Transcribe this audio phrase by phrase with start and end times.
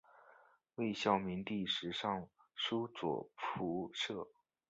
[0.77, 4.27] 魏孝明帝时尚书左仆射。